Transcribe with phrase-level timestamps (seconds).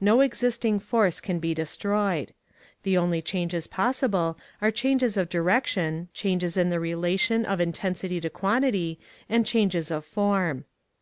[0.00, 2.32] No existing force can be destroyed.
[2.82, 8.30] The only changes possible are changes of direction, changes in the relation of intensity to
[8.30, 10.64] quantity, and changes of form.